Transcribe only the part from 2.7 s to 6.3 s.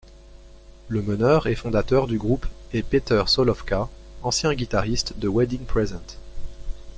est Peter Solowka, ancien guitariste de Wedding Present.